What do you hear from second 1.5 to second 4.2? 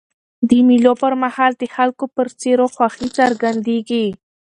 د خلکو پر څېرو خوښي څرګندېږي.